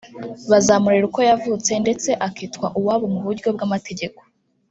[0.49, 4.19] bazamurera uko yavutse ndetse akitwa uwabo mu buryo bw’amategeko